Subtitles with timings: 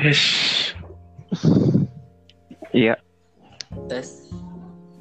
[0.00, 0.20] Tes.
[2.72, 2.96] Iya.
[3.84, 4.32] Tes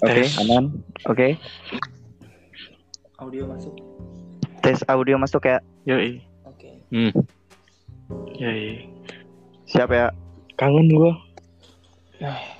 [0.03, 0.35] Oke, Tes.
[0.43, 0.75] aman.
[1.07, 1.39] Oke.
[3.15, 3.79] audio masuk.
[4.59, 5.63] Tes audio masuk ya.
[5.87, 6.19] Yoi.
[6.43, 6.83] Oke.
[6.91, 7.15] Hmm.
[8.43, 8.91] Yoi.
[9.71, 10.11] Siap ya.
[10.59, 11.15] Kangen gua.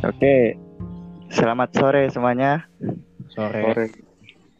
[0.07, 0.55] Oke.
[1.35, 2.63] Selamat sore semuanya.
[3.35, 3.91] Sore.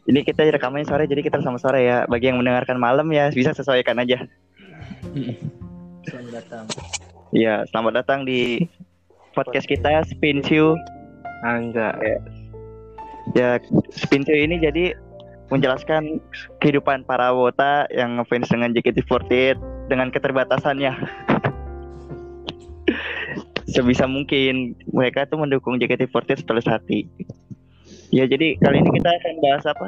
[0.04, 2.04] Ini kita rekamannya sore jadi kita sama sore ya.
[2.04, 4.20] Bagi yang mendengarkan malam ya bisa sesuaikan aja.
[6.04, 6.68] Selamat datang.
[7.30, 8.66] Iya, selamat datang di
[9.38, 10.74] podcast kita Spin Chew.
[11.46, 12.18] Anjay.
[13.38, 13.62] Ya,
[13.94, 14.98] Spin Chew ini jadi
[15.54, 16.18] menjelaskan
[16.58, 20.90] kehidupan para wota yang ngefans dengan JKT48 dengan keterbatasannya.
[23.78, 27.06] Sebisa mungkin mereka tuh mendukung JKT48 setulus hati.
[28.10, 29.86] Ya, jadi kali ini kita akan bahas apa?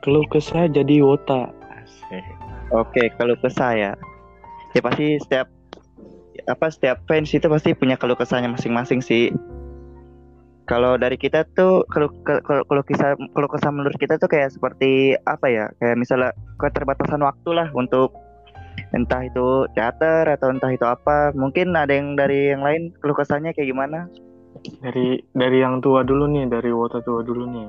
[0.00, 1.52] Keluh kesah jadi wota.
[1.76, 2.24] Asik.
[2.72, 3.92] Oke, kalau ke saya,
[4.72, 5.57] ya pasti setiap
[6.48, 9.28] apa setiap fans itu pasti punya keluh kesahnya masing-masing sih.
[10.68, 12.12] Kalau dari kita tuh kalau
[12.68, 15.64] kalau kisah kalau kesah menurut kita tuh kayak seperti apa ya?
[15.80, 18.12] Kayak misalnya keterbatasan waktu lah untuk
[18.92, 21.32] entah itu teater atau entah itu apa.
[21.32, 24.12] Mungkin ada yang dari yang lain keluh kesahnya kayak gimana?
[24.84, 27.68] Dari dari yang tua dulu nih, dari wota tua dulu nih.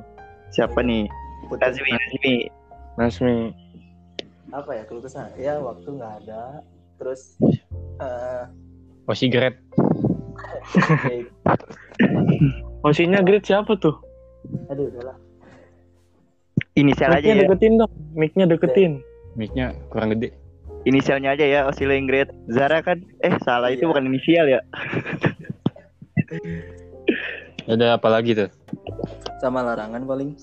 [0.52, 1.08] Siapa nih?
[1.48, 1.64] Putih.
[1.64, 2.36] Nazmi, Nazmi.
[3.00, 3.36] Nasmi.
[4.52, 5.32] Apa ya keluh kesah?
[5.40, 6.68] Ya waktu nggak ada.
[7.00, 7.40] Terus
[8.04, 8.44] eh
[9.12, 9.56] Sigaret.
[11.04, 11.32] kayak-
[12.88, 13.96] Osinya grade siapa tuh?
[14.68, 15.18] aduh udahlah.
[16.74, 17.42] Inisial aja Mic-nya ya.
[17.44, 17.92] deketin dong.
[18.14, 18.92] Mic-nya deketin.
[19.36, 20.32] Mic-nya kurang gede.
[20.82, 22.32] Inisialnya aja ya, Osilo Ingrid.
[22.48, 23.90] Zara kan eh salah itu Iya.
[23.92, 24.60] bukan inisial ya.
[27.68, 28.50] Ada apa lagi tuh?
[29.38, 30.34] Sama larangan paling.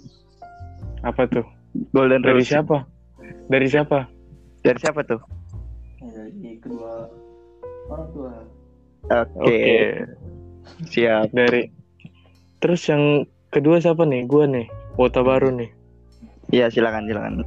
[1.02, 1.46] Apa tuh?
[1.90, 2.52] Golden Dari Rose.
[2.52, 2.84] siapa?
[3.48, 4.06] Dari siapa?
[4.60, 5.20] Dari siapa tuh?
[5.98, 7.08] Dari kedua
[7.88, 8.32] orang tua.
[9.10, 10.02] Oke.
[10.90, 11.30] Siap.
[11.32, 11.70] Dari
[12.60, 14.24] Terus yang kedua siapa nih?
[14.26, 14.66] Gua nih.
[14.96, 15.70] Wota baru nih.
[16.50, 17.44] Iya, silakan silakan.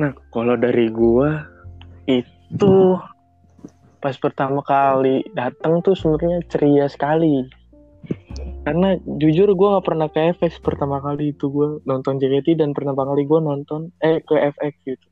[0.00, 1.44] Nah, kalau dari gua
[2.08, 2.96] itu
[4.00, 7.44] pas pertama kali datang tuh sebenarnya ceria sekali.
[8.64, 13.04] Karena jujur gua nggak pernah ke FX pertama kali itu gua nonton JKT dan pertama
[13.04, 15.06] kali gua nonton eh ke FX gitu.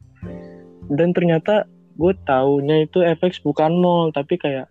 [0.90, 4.66] Dan ternyata gue taunya itu FX bukan mall tapi kayak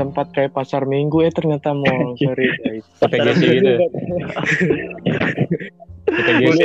[0.00, 3.72] tempat kayak pasar minggu eh ternyata mall sorry guys PTGC gitu.
[6.08, 6.62] PTGC.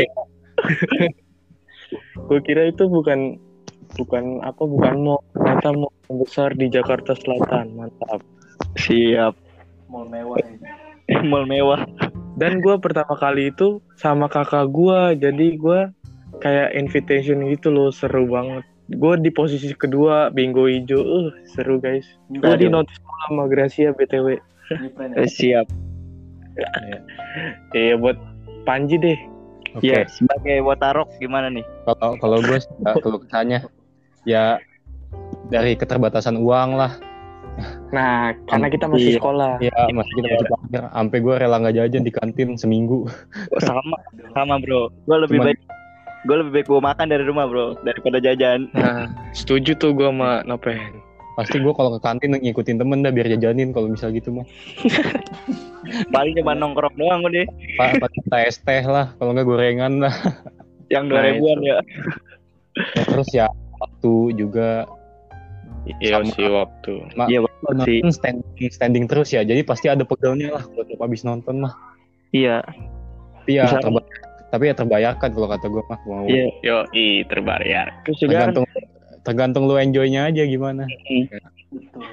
[2.15, 3.35] gue kira itu bukan
[3.99, 8.23] bukan apa bukan mall ternyata mall yang besar di Jakarta Selatan mantap
[8.79, 9.33] Siap.
[9.91, 10.39] Mall mewah.
[11.29, 11.83] Mall mewah.
[12.35, 15.79] dan gue pertama kali itu sama kakak gue jadi gue
[16.43, 22.05] kayak invitation gitu loh seru banget gue di posisi kedua bingo hijau uh, seru guys
[22.29, 22.81] gue di Aduh.
[22.81, 24.41] notice sama Gracia btw ya.
[25.15, 25.65] Eh, siap.
[27.73, 28.17] iya buat
[28.63, 29.17] Panji deh
[29.75, 29.91] Oke.
[29.91, 31.67] Iya, sebagai Wotarok gimana nih?
[31.83, 33.59] Kalau kalau gue ya, kalau kesannya
[34.23, 34.55] ya
[35.51, 36.95] dari keterbatasan uang lah.
[37.91, 39.19] nah karena kita masih Iya.
[39.19, 40.83] sekolah Ya masih kita masih belajar.
[40.95, 43.03] Sampai gue rela nggak jajan di kantin seminggu.
[43.51, 43.99] Oh, sama
[44.31, 44.95] sama, Bro.
[45.03, 45.59] Gue lebih Cuman- baik
[46.25, 48.65] gue lebih baik gue makan dari rumah, Bro, daripada jajan.
[48.71, 50.77] nah setuju tuh gue sama Nopen
[51.35, 54.47] Pasti gue kalau ke kantin ngikutin temen dah biar jajanin kalau misal gitu mah.
[56.15, 57.43] Paling cuma nongkrong doang udah.
[57.75, 60.15] Pak, pakai tes teh lah, kalau nggak gorengan lah.
[60.87, 61.77] Yang dua Nah, ribuan ya.
[62.95, 64.87] Ya, terus ya waktu juga
[65.99, 66.31] iya Sama.
[66.31, 66.93] sih waktu
[67.27, 67.99] Iya, waktu sih.
[67.99, 69.43] nonton standing, standing terus ya.
[69.43, 71.75] Jadi pasti ada pegelnya lah buat habis nonton mah.
[72.31, 72.63] Iya.
[73.45, 74.04] Ya terba-
[74.55, 75.99] tapi ya terbayarkan kalau kata gue mah.
[76.07, 76.47] Mau Iya.
[76.63, 78.65] yo i terbayar terus juga kan tergantung
[79.27, 80.87] tergantung lu enjoynya aja gimana.
[81.75, 82.03] Betul.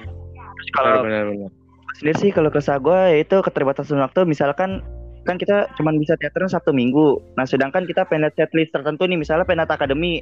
[0.75, 1.49] Kalau benar-benar
[1.93, 4.83] sendiri sih kalau kesah gue yaitu keterbatasan waktu misalkan
[5.23, 7.15] kan kita cuma bisa teaternya Sabtu Minggu.
[7.39, 10.19] Nah, sedangkan kita pengen lihat setlist tertentu nih, misalnya penat akademi.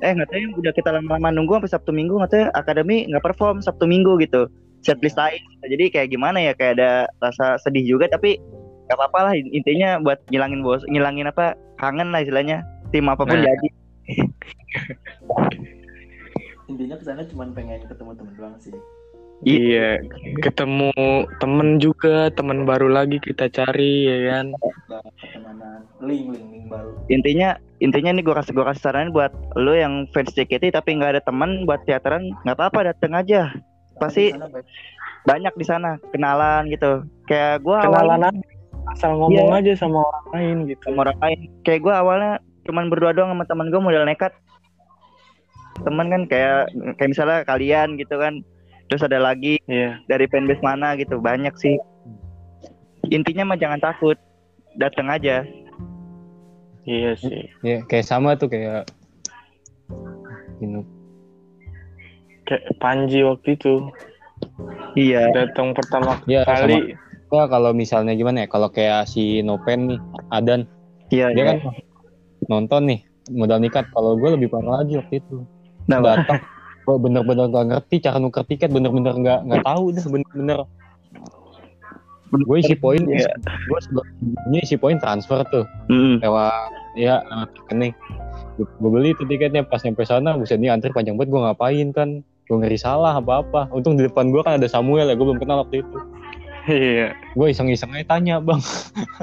[0.00, 3.62] Eh, nggak tahu udah kita lama-lama nunggu sampai Sabtu Minggu, nggak tahu akademi nggak perform
[3.62, 4.50] Sabtu Minggu gitu.
[4.82, 5.38] Setlist lain.
[5.62, 8.40] Jadi kayak gimana ya, kayak ada rasa sedih juga, tapi
[8.90, 9.34] nggak apa-apa lah.
[9.38, 12.66] Intinya buat ngilangin bos, ngilangin apa kangen lah istilahnya.
[12.90, 13.46] Tim apa pun Nah.
[13.46, 13.68] jadi.
[16.66, 18.74] Intinya ke sana cuma pengen ketemu temen doang sih.
[19.40, 19.96] Iya,
[20.38, 20.92] ketemu
[21.40, 24.46] temen juga, temen baru lagi kita cari ya kan.
[25.98, 26.92] Link link link baru.
[27.08, 27.48] Intinya
[27.78, 31.22] intinya nih gue kasih gue kasih saran buat lo yang fans JKT tapi nggak ada
[31.22, 33.48] teman buat teateran nggak apa-apa dateng aja
[33.96, 34.64] Pasti- Di sana baik.
[35.22, 36.90] banyak di sana kenalan gitu
[37.24, 38.36] kayak gue awalnya Kenalan
[38.88, 40.82] asal ngomong aja sama orang lain gitu.
[40.88, 41.38] sama orang lain.
[41.62, 42.32] Kayak gue awalnya
[42.68, 44.32] cuman berdua doang sama teman gue model nekat.
[45.80, 48.40] Temen kan kayak kayak misalnya kalian gitu kan.
[48.90, 50.02] Terus ada lagi Iya.
[50.10, 51.22] dari fanbase mana gitu.
[51.22, 51.78] Banyak sih.
[53.08, 54.18] Intinya mah jangan takut.
[54.76, 55.46] Datang aja.
[56.86, 57.46] Iya sih.
[57.62, 58.88] Ya, kayak sama tuh kayak
[60.60, 60.82] ini
[62.46, 63.74] Kayak Panji waktu itu.
[64.98, 65.30] Iya.
[65.30, 66.98] Datang pertama Iya, kali.
[67.30, 69.98] Ya kalau misalnya gimana ya, kalau kayak si Nopen nih,
[70.34, 70.66] Adan,
[71.14, 71.46] iya dia iya.
[71.46, 71.56] kan
[72.50, 73.00] nonton nih,
[73.30, 73.86] modal nikat.
[73.94, 75.46] Kalau gue lebih parah lagi waktu itu.
[75.86, 76.42] Nah, Datang,
[76.86, 80.58] gue bener-bener gak ngerti cara nuker tiket, bener-bener gak, nggak tahu dah, bener-bener.
[82.30, 83.30] Gue isi poin, Iya.
[83.42, 86.22] gue sebelumnya isi poin transfer tuh, Mm.
[86.22, 87.94] lewat ya lewat rekening.
[88.58, 92.08] Gue beli tuh tiketnya pas nyampe sana, buset ini antri panjang banget, gue ngapain kan?
[92.46, 93.70] Gue ngeri salah apa-apa.
[93.70, 95.98] Untung di depan gue kan ada Samuel ya, gue belum kenal waktu itu.
[96.68, 97.16] Iya.
[97.16, 98.60] gue iseng-iseng aja tanya bang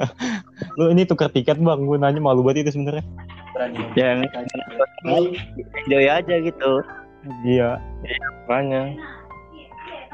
[0.78, 3.06] lu ini tuker tiket bang gue nanya malu banget itu sebenarnya
[3.54, 4.26] berani yang
[5.86, 6.72] enjoy aja gitu
[7.46, 7.78] iya
[8.48, 8.96] Makanya.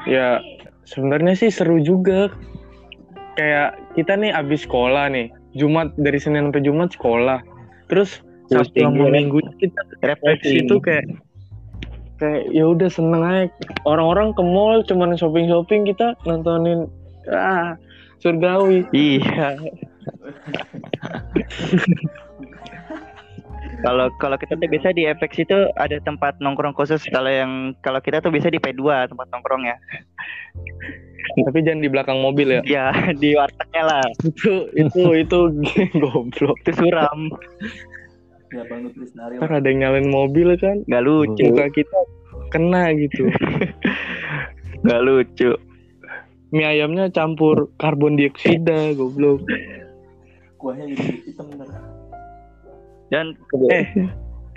[0.05, 0.43] Ya
[0.85, 2.29] sebenarnya sih seru juga.
[3.39, 5.31] Kayak kita nih abis sekolah nih.
[5.55, 7.39] Jumat dari Senin sampai Jumat sekolah.
[7.87, 11.09] Terus Terus Sabtu sama minggu, Minggu kita refleksi itu kayak
[12.21, 13.49] kayak ya udah seneng aja.
[13.89, 16.85] Orang-orang ke mall cuman shopping-shopping kita nontonin
[17.31, 17.73] ah
[18.19, 18.85] surgawi.
[18.91, 19.53] iya
[23.83, 27.51] kalau kalau kita tuh biasa di FX itu ada tempat nongkrong khusus kalau yang
[27.85, 28.81] kalau kita tuh biasa di P2
[29.11, 29.77] tempat nongkrong ya
[31.35, 32.61] Tapi jangan di belakang mobil ya.
[32.65, 32.85] ya
[33.21, 35.39] di wartegnya lah Itu itu itu
[36.01, 36.57] goblok.
[36.65, 37.19] itu suram
[38.53, 38.87] ya bang
[39.51, 40.79] ada yang nyalain mobil kan.
[40.87, 41.99] nggak lucu Muka kita
[42.53, 43.27] kena gitu.
[44.85, 45.51] nggak lucu
[46.55, 49.43] Mie ayamnya campur karbon dioksida goblok.
[50.55, 51.67] kuahnya jadi hitam bener
[53.11, 53.35] dan
[53.69, 53.85] Eh,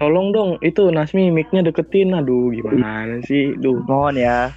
[0.00, 2.16] tolong dong itu Nasmi mic-nya deketin.
[2.16, 3.52] Aduh, gimana sih?
[3.58, 4.54] Duh, mohon ya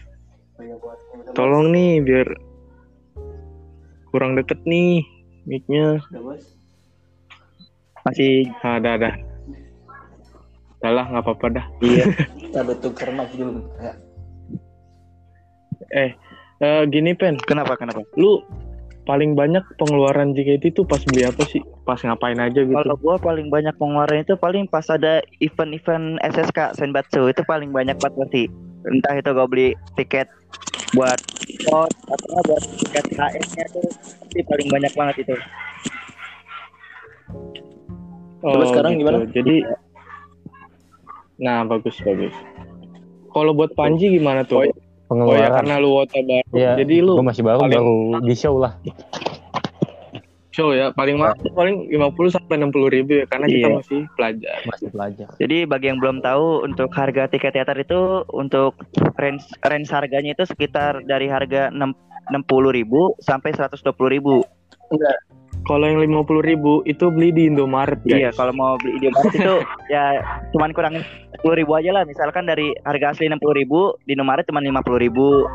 [0.62, 2.28] oh ya udah tolong nih biar
[4.14, 5.02] kurang deket nih
[5.50, 5.98] mic-nya.
[8.06, 9.14] masih Ah, dah, dah.
[10.82, 11.66] Udah lah, nggak apa-apa dah.
[11.82, 12.06] iya
[12.42, 13.94] kita betul mic dulu ya
[15.92, 16.16] Eh,
[16.62, 18.46] eh, gini Pen, kenapa kenapa lu
[19.10, 21.62] paling banyak pengeluaran JKT itu pas beli apa sih?
[21.84, 22.78] Pas ngapain aja gitu?
[22.78, 27.98] Kalau gua paling banyak pengeluaran itu paling pas ada event-event SSK Senbatsu itu paling banyak
[27.98, 28.44] banget pasti.
[28.86, 30.30] Entah itu gua beli tiket
[30.94, 33.86] buat sport atau buat tiket KS-nya tuh
[34.22, 35.36] pasti paling banyak banget itu.
[38.42, 39.18] Oh, Terus sekarang gimana?
[39.30, 39.62] Jadi,
[41.38, 42.34] nah bagus bagus.
[43.32, 44.66] Kalau buat Panji gimana tuh?
[44.66, 46.56] Oh ya pengeluaran karena lu wota baru.
[46.56, 48.74] Iya, Jadi lu gue masih baru paling- baru di show lah
[50.52, 53.76] show ya paling mahal tuh paling 50 sampai 60 ribu ya karena kita Iya.
[53.78, 54.58] masih pelajar.
[54.68, 58.76] masih belajar Jadi bagi yang belum tahu untuk harga tiket teater itu untuk
[59.16, 61.96] range range harganya itu sekitar dari harga 6
[62.30, 64.44] 60.000 sampai 120.000.
[65.62, 68.18] Kalau yang 50 ribu itu beli di Indomaret guys.
[68.18, 69.56] Iya, kalau mau beli di Indomaret itu
[69.94, 70.06] ya
[70.52, 71.04] cuman kurangin
[71.38, 72.04] 10 ribu aja lah.
[72.04, 75.46] Misalkan dari harga asli 60 ribu, di Indomaret cuma 50 ribu.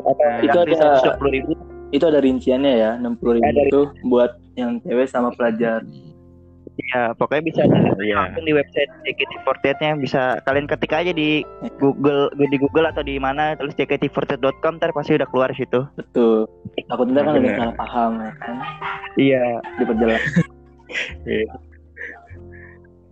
[0.00, 1.52] Atau Nah, itu ada- 120 ribu.
[1.90, 3.62] itu ada rinciannya ya 60 ribu Ada.
[3.62, 5.86] itu buat yang cewek sama pelajar
[6.74, 7.60] Ya, pokoknya bisa
[7.96, 8.18] Iya.
[8.18, 11.46] langsung di website JKT48-nya bisa kalian ketik aja di
[11.78, 14.42] Google di Google atau di mana tulis jkt48.com
[14.74, 15.86] ntar pasti udah keluar situ.
[15.94, 16.50] betul
[16.84, 18.54] takut ntar kan yang salah paham ya kan
[19.14, 19.44] Iya.
[19.72, 20.22] di perjalanan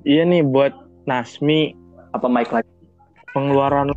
[0.02, 1.74] Iya nih buat Nasmi
[2.10, 2.66] apa mic lagi
[3.32, 3.94] pengeluaran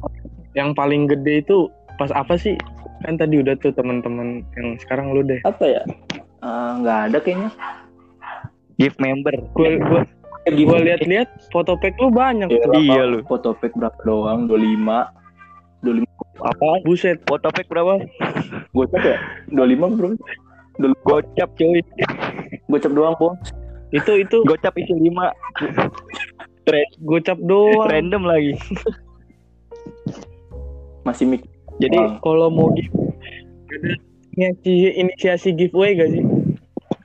[0.53, 2.53] yang paling gede itu pas apa sih?
[3.01, 5.41] Kan tadi udah tuh teman-teman yang sekarang lu deh.
[5.43, 5.81] apa ya
[6.39, 7.49] Eh, nggak ada kayaknya
[8.75, 9.33] Gift member.
[9.53, 10.01] Gue gue
[10.45, 12.73] gue lihat-lihat foto pack lu banyak tuh.
[12.75, 13.25] Iya lu.
[13.25, 14.85] foto pack berapa doang 25
[15.81, 16.05] 25
[16.43, 16.69] Apa?
[16.83, 17.17] Buset.
[17.25, 18.03] Fotopek berapa?
[18.75, 19.17] gocap ya
[19.49, 20.09] 25 bro
[21.01, 21.79] Gocap cuy.
[22.67, 23.33] gocap doang po
[23.89, 25.07] Itu itu Gocap isi 5.
[27.01, 27.87] gocap doang.
[27.87, 28.53] Random lagi.
[31.03, 31.41] masih mic
[31.77, 32.17] Jadi Wow.
[32.19, 32.89] Kalau mau give
[33.71, 33.95] ada
[34.35, 36.23] inisiasi, inisiasi giveaway gak sih?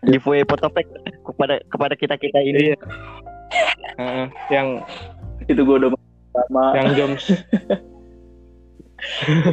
[0.02, 0.88] giveaway fotopek
[1.22, 2.72] kepada kepada kita kita ini.
[2.72, 2.76] Iya.
[3.98, 4.68] Heeh, yang
[5.46, 5.90] itu gue udah
[6.30, 7.24] sama yang Joms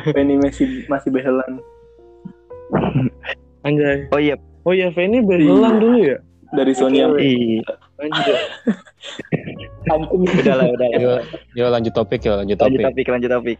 [0.16, 1.60] Penny masih masih behelan
[3.64, 4.08] anjay.
[4.12, 4.36] Oh iya.
[4.68, 6.20] Oh iya, Feni benelang dulu ya?
[6.52, 7.64] dari Sony yang Iya.
[8.00, 8.40] Anjay.
[9.88, 11.00] ampun Udah lah, udah lah.
[11.00, 11.12] yo,
[11.56, 13.58] yo lanjut topik yo lanjut Lanjut topik topik, lanjut topik.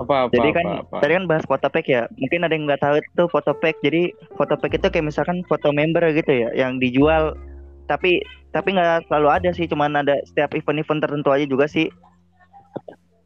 [0.00, 0.96] Apa apa Jadi apa, kan apa.
[1.04, 2.02] tadi kan bahas fotopack ya.
[2.16, 3.76] Mungkin ada yang nggak tahu itu fotopack.
[3.84, 4.02] Jadi
[4.40, 7.36] fotopack itu kayak misalkan foto member gitu ya, yang dijual.
[7.84, 11.92] Tapi tapi nggak selalu ada sih, cuman ada setiap event-event tertentu aja juga sih.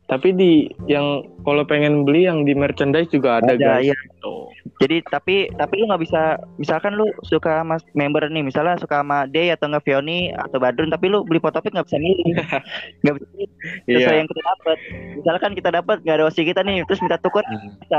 [0.04, 3.88] Tapi di yang kalau pengen beli yang di merchandise juga ada, Ada, guys.
[3.88, 3.96] iya.
[4.20, 4.50] Tuh.
[4.74, 6.22] Jadi tapi tapi lu nggak bisa
[6.58, 10.90] misalkan lu suka sama member nih misalnya suka sama Day atau nggak Fioni atau Badrun
[10.90, 12.26] tapi lu beli fotopic nggak bisa milih.
[13.02, 13.50] Nggak bisa milih.
[13.86, 14.78] Sesuai Iya, yang kita dapat
[15.14, 17.70] misalkan kita dapat nggak ada osi kita nih terus minta tukar Hmm.
[17.78, 17.98] bisa.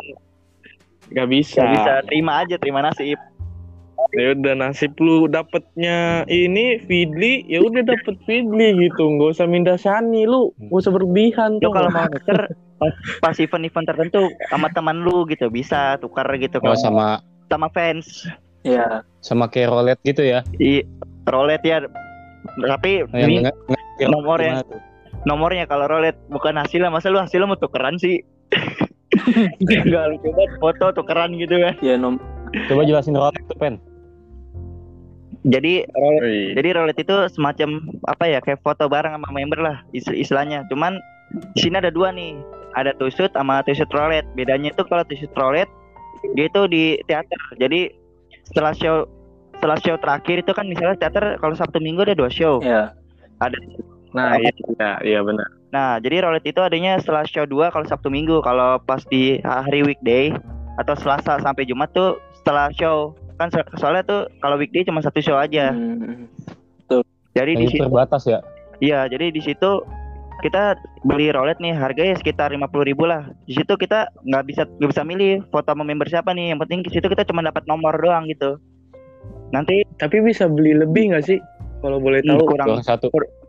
[1.05, 1.61] Nggak bisa.
[1.61, 1.93] nggak bisa.
[2.09, 3.19] Terima aja terima nasib
[4.11, 9.07] Ya udah nasib lu dapetnya ini Fidli, ya udah dapet Fidli gitu.
[9.09, 11.69] Nggak usah minta Shani lu, nggak usah berlebihan tuh.
[11.69, 12.51] kalau mau nuker
[13.17, 17.05] pas, event-event tertentu sama teman lu gitu bisa tukar gitu Oh, kalau sama
[17.45, 18.27] sama fans
[18.61, 18.99] Iya.
[19.19, 20.43] sama kayak roulette gitu ya.
[20.51, 20.83] di
[21.23, 21.77] roulette ya
[22.59, 24.59] tapi Yang ini nge- nge- nomor ya.
[24.59, 24.81] tuh?
[25.23, 28.19] nomornya kalau roulette bukan hasilnya masa lu hasilnya mau tukeran sih
[29.61, 32.19] Enggak lu coba foto tukeran gitu kan Ya nom
[32.67, 33.75] Coba jelasin roulette tuh, Pen.
[35.45, 35.85] jadi
[36.25, 36.57] Wih.
[36.57, 37.69] Jadi roulette itu semacam
[38.09, 40.65] apa ya kayak foto bareng sama member lah is- istilahnya.
[40.67, 40.97] Cuman
[41.53, 42.33] di sini ada dua nih.
[42.73, 44.25] Ada tusut sama tusut roulette.
[44.33, 45.69] Bedanya itu kalau tusut roulette
[46.33, 47.37] dia itu di teater.
[47.55, 47.93] Jadi
[48.49, 49.05] setelah show
[49.55, 52.57] setelah show terakhir itu kan misalnya teater kalau Sabtu Minggu ada dua show.
[52.65, 52.91] ya.
[53.37, 53.55] Ada
[54.15, 55.43] Nah, iya, iya, iya benar.
[55.75, 58.39] Nah, jadi roulette itu adanya setelah show 2 kalau Sabtu Minggu.
[58.39, 60.31] Kalau pas di hari weekday
[60.79, 63.17] atau Selasa sampai Jumat tuh setelah show.
[63.41, 65.73] Kan so- soalnya tuh kalau weekday cuma satu show aja.
[65.73, 66.29] Hmm.
[67.35, 68.39] Jadi di situ terbatas ya.
[68.79, 69.83] Iya, jadi di situ
[70.39, 73.27] kita beli roulette nih harganya sekitar 50.000 ribu lah.
[73.43, 76.53] Di situ kita nggak bisa nggak bisa milih foto sama member siapa nih.
[76.53, 78.61] Yang penting di situ kita cuma dapat nomor doang gitu.
[79.51, 81.41] Nanti Tapi bisa beli lebih nggak sih?
[81.83, 82.47] Kalau boleh hmm, tahu.
[82.47, 83.07] kurang Orang satu,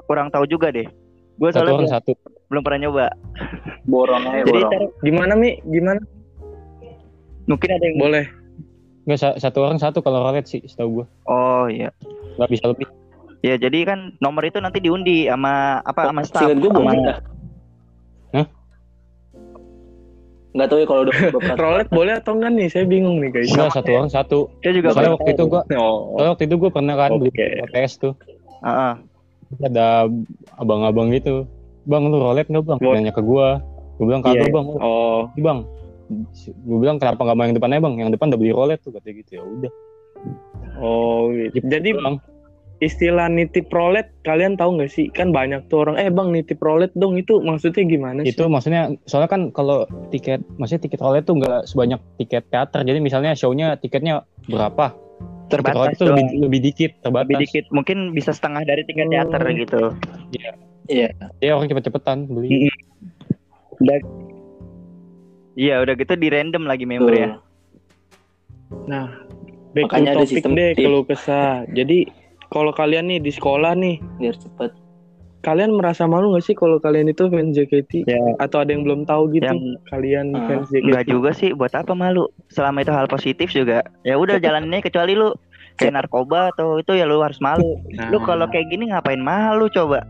[0.09, 0.89] kurang tahu juga deh.
[1.37, 2.13] Gue satu soalnya orang belum, satu.
[2.49, 3.07] belum pernah nyoba.
[3.87, 4.91] Borong aja Jadi borong.
[5.05, 5.51] Gimana Mi?
[5.63, 6.01] Gimana?
[7.47, 8.27] mungkin ada yang Boleh.
[9.07, 11.07] Enggak sa- satu orang satu kalau roulette sih, setahu gua.
[11.25, 11.95] Oh iya.
[12.37, 12.87] Nggak bisa lebih.
[13.41, 16.43] Ya jadi kan nomor itu nanti diundi sama apa sama staff.
[16.43, 17.17] Singkat gue sama- boleh.
[18.33, 18.47] Hah?
[20.53, 22.67] Nggak tahu ya kalau udah beberapa Roulette boleh atau enggak nih?
[22.67, 23.49] Saya bingung nih guys.
[23.49, 24.39] Enggak satu orang satu.
[24.59, 27.47] Saya juga Soalnya waktu itu gua, Oh, soalnya waktu itu gua pernah kan beli Oke.
[27.63, 28.13] PTS tuh.
[28.61, 28.93] Heeh.
[29.63, 29.87] Ada
[30.57, 31.47] abang-abang gitu.
[31.85, 32.79] Bang lu roulette nggak bang?
[32.83, 33.63] Nanya ke gua.
[33.95, 34.53] Gua bilang kagak Iya.
[34.53, 34.67] bang.
[34.77, 35.59] oh, bang.
[36.63, 37.95] Gue bilang kenapa nggak mau yang depannya bang?
[37.99, 39.73] Yang depan udah beli roulette tuh katanya gitu ya udah.
[40.81, 41.67] oh gitu.
[41.67, 42.15] Jadi bang,
[42.85, 45.09] istilah nitip roulette kalian tahu nggak sih?
[45.11, 48.37] Kan banyak tuh orang, eh bang nitip roulette dong itu maksudnya gimana sih?
[48.37, 52.81] itu maksudnya soalnya kan kalau tiket, maksudnya tiket roulette tuh nggak sebanyak tiket teater.
[52.85, 54.93] Jadi misalnya show-nya tiketnya berapa?
[54.93, 57.27] Tiket Terbatas roulette tuh lebih, lebih dikit, terbatas.
[57.31, 59.59] Lebih dikit, mungkin bisa setengah dari tiket teater Hmm.
[59.63, 59.83] gitu.
[61.41, 62.71] Ya orang cepet-cepetan beli.
[63.79, 63.99] Udah
[65.57, 67.29] Iya, udah gitu di random lagi member ya.
[68.85, 69.09] Nah,
[69.73, 71.65] back Makanya to ada topik sistem deh kalau kesah.
[71.73, 71.99] Jadi
[72.53, 74.71] kalau kalian nih di sekolah nih, biar cepet.
[75.41, 78.03] kalian merasa malu nggak sih kalau kalian itu fans JKT?
[78.05, 78.19] Ya.
[78.37, 80.83] Atau ada yang belum tahu gitu Yang- kalian Ah, fans JKT?
[80.91, 82.27] Enggak juga sih, buat apa malu?
[82.51, 83.87] Selama itu hal positif juga.
[84.03, 85.31] Ya udah jalaninnya kecuali lu
[85.79, 87.79] kayak narkoba atau itu ya lu harus malu.
[87.95, 90.03] Nah, Lu kalau kayak gini ngapain malu coba?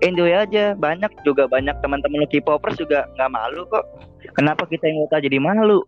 [0.00, 0.74] Enjoy aja.
[0.74, 3.84] Banyak juga banyak teman-teman lu K-popers juga nggak malu kok.
[4.32, 5.82] Kenapa kita yang kota jadi malu?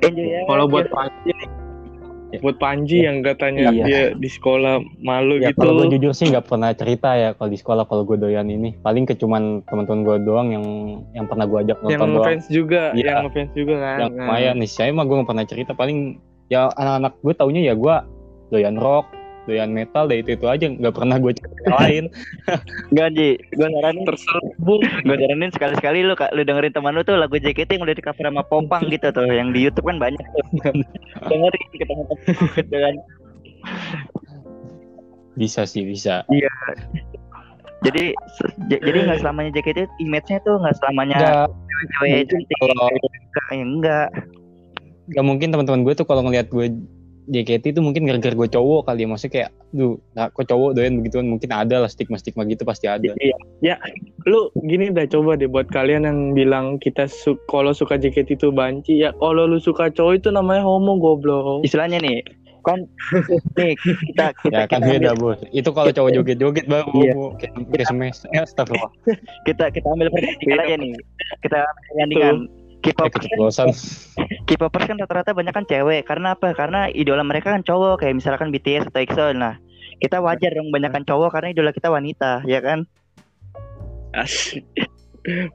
[0.00, 0.46] Enjoy aja.
[0.46, 1.48] kalau buat Panji nih,
[2.38, 3.84] buat Panji yang katanya Iya.
[3.84, 5.60] dia di sekolah malu Ya gitu.
[5.60, 8.76] kalau gue jujur sih nggak pernah cerita ya kalau di sekolah kalau gue doyan ini.
[8.78, 10.64] Paling ke cuman teman-teman gue doang yang
[11.12, 12.26] yang pernah gue ajak yang nonton doang.
[12.26, 13.20] fans juga, Iya.
[13.20, 13.96] yang fans juga kan.
[13.98, 14.70] Yang Nah, lumayan nih.
[14.70, 15.70] Saya mah gue nggak pernah cerita.
[15.72, 15.98] Paling
[16.48, 17.96] ya anak-anak gue taunya ya gue
[18.48, 19.04] doyan rock,
[19.48, 20.68] doyan metal, deh itu itu aja.
[20.68, 22.04] Nggak pernah gue cerita lain.
[22.92, 23.28] Enggak, Ji.
[23.56, 24.82] Gua nyaranin terselubung.
[24.84, 28.04] Gue nyaranin sekali-sekali lu kak, lu dengerin teman lu tuh lagu JKT yang udah di
[28.04, 30.44] cover sama Popang gitu tuh, yang di YouTube kan banyak tuh.
[31.32, 31.92] dengerin kita
[32.60, 32.94] gitu kan.
[35.34, 36.26] Bisa sih bisa.
[37.78, 41.46] Jadi se- j- jadi nggak selamanya JKT itu image-nya tuh nggak selamanya Nggak
[41.88, 42.56] cewek mungkin cantik.
[42.58, 44.08] kalau- Enggak, enggak.
[45.08, 46.66] nggak mungkin teman-teman gue tuh kalau ngelihat gue
[47.28, 50.96] JKT itu mungkin gara-gara gue cowok kali ya maksudnya kayak duh nah, kok cowok doyan
[51.04, 53.12] begituan mungkin ada lah stigma-stigma gitu pasti ada
[53.60, 53.76] Iya.
[54.24, 58.48] Lu gini dah coba deh buat kalian yang bilang kita su kalau suka JKT itu
[58.48, 61.64] banci ya kalau lu suka cowok itu namanya homo goblok.
[61.64, 62.22] Istilahnya nih,
[62.66, 62.84] kan
[63.56, 67.14] nih kita kita ya kan kita, beda bos itu kalau cowok joget-joget baru Iya.
[67.40, 68.92] kayak ya astagfirullah
[69.48, 70.64] kita kita ambil perbandingan Iya.
[70.64, 70.92] aja nih.
[71.44, 72.36] Kita perbandingan.
[72.82, 73.70] Kayak K-popers kan,
[74.46, 76.06] K-popers kan rata-rata banyak kan cewek.
[76.06, 76.54] Karena apa?
[76.54, 79.26] Karena idola mereka kan cowok kayak misalkan BTS atau EXO.
[79.34, 79.58] Nah,
[79.98, 82.86] kita wajar dong banyakkan cowok karena idola kita wanita, ya kan?
[84.14, 84.64] Asik.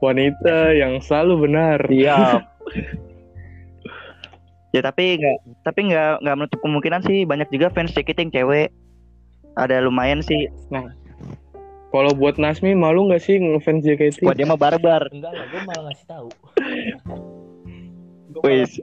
[0.04, 1.80] Wanita yang selalu benar.
[1.90, 2.44] Iya.
[4.74, 8.74] Ya tapi nggak tapi nggak nggak menutup kemungkinan sih banyak juga fans JKT yang cewek.
[9.54, 10.50] Ada lumayan sih.
[11.94, 14.26] Kalau buat Nasmi malu nggak sih ngefans JKT?
[14.26, 15.06] Wah dia mah barbar.
[15.14, 16.28] enggak lah gue malah ngasih tahu
[18.44, 18.82] Wis.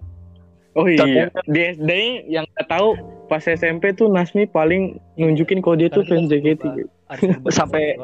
[0.79, 1.91] Oh iya, di SD
[2.31, 2.95] yang nggak tahu
[3.27, 6.63] pas SMP tuh Nasmi paling nunjukin kalau dia tuh fans JKT.
[7.59, 7.99] Sampai-.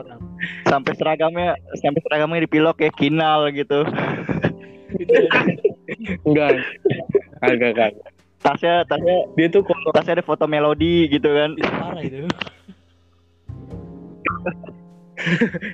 [0.67, 3.87] Sampai seragamnya sampai seragamnya dipilok kayak kinal gitu.
[6.27, 6.59] Enggak,
[7.39, 7.91] agak agak.
[8.43, 11.55] Tasnya tasnya Dia tuh kalau tasnya ada foto melodi gitu kan.
[11.55, 12.27] itu parah itu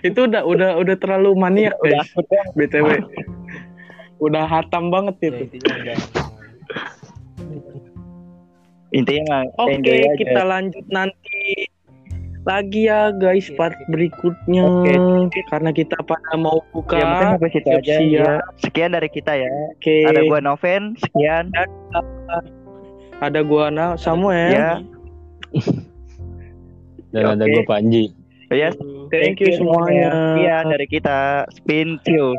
[0.09, 2.09] itu udah udah udah terlalu maniak guys.
[2.57, 2.89] BTW.
[4.23, 5.59] Udah hatam banget ya itu.
[5.59, 5.97] intinya udah
[8.93, 10.15] Intinya mah Oke, enjoy aja.
[10.21, 11.41] kita lanjut nanti
[12.43, 15.41] lagi ya guys part berikutnya Oke.
[15.49, 16.99] karena kita pada mau buka.
[16.99, 18.27] Ya mungkin sampai situ aja siap-siap.
[18.27, 18.35] ya.
[18.61, 19.51] Sekian dari kita ya.
[19.73, 20.05] Oke.
[20.07, 21.55] Ada gua Noven, sekian.
[23.23, 24.53] Ada gua Na Samuel.
[24.53, 24.71] Ya.
[27.13, 27.53] Dan ada Oke.
[27.61, 28.05] gue Panji.
[28.53, 28.69] Ya,
[29.13, 30.13] Thank you semuanya.
[30.13, 31.45] Sekian dari kita.
[31.53, 32.37] Spin Q.